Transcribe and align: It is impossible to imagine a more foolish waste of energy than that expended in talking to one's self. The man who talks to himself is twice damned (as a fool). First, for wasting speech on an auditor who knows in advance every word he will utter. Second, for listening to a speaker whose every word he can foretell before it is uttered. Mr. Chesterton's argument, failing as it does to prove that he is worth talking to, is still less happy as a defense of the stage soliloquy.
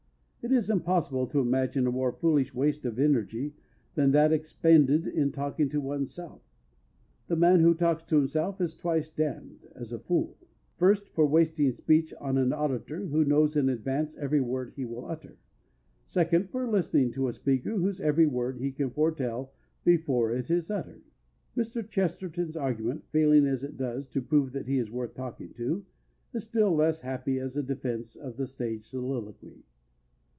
It 0.43 0.51
is 0.51 0.71
impossible 0.71 1.27
to 1.27 1.39
imagine 1.39 1.85
a 1.85 1.91
more 1.91 2.11
foolish 2.11 2.51
waste 2.51 2.83
of 2.87 2.97
energy 2.97 3.53
than 3.93 4.09
that 4.13 4.33
expended 4.33 5.05
in 5.05 5.31
talking 5.31 5.69
to 5.69 5.79
one's 5.79 6.09
self. 6.15 6.41
The 7.27 7.35
man 7.35 7.59
who 7.59 7.75
talks 7.75 8.01
to 8.05 8.15
himself 8.17 8.59
is 8.59 8.75
twice 8.75 9.07
damned 9.07 9.67
(as 9.75 9.93
a 9.93 9.99
fool). 9.99 10.39
First, 10.77 11.09
for 11.09 11.27
wasting 11.27 11.71
speech 11.71 12.11
on 12.19 12.39
an 12.39 12.53
auditor 12.53 13.05
who 13.05 13.23
knows 13.23 13.55
in 13.55 13.69
advance 13.69 14.17
every 14.17 14.41
word 14.41 14.73
he 14.75 14.83
will 14.83 15.05
utter. 15.05 15.37
Second, 16.07 16.49
for 16.49 16.67
listening 16.67 17.11
to 17.11 17.27
a 17.27 17.33
speaker 17.33 17.77
whose 17.77 18.01
every 18.01 18.25
word 18.25 18.57
he 18.57 18.71
can 18.71 18.89
foretell 18.89 19.53
before 19.83 20.31
it 20.31 20.49
is 20.49 20.71
uttered. 20.71 21.03
Mr. 21.55 21.87
Chesterton's 21.87 22.57
argument, 22.57 23.05
failing 23.11 23.45
as 23.45 23.63
it 23.63 23.77
does 23.77 24.07
to 24.07 24.23
prove 24.23 24.53
that 24.53 24.65
he 24.65 24.79
is 24.79 24.89
worth 24.89 25.13
talking 25.13 25.53
to, 25.53 25.85
is 26.33 26.43
still 26.43 26.73
less 26.73 27.01
happy 27.01 27.37
as 27.39 27.55
a 27.55 27.61
defense 27.61 28.15
of 28.15 28.37
the 28.37 28.47
stage 28.47 28.87
soliloquy. 28.87 29.61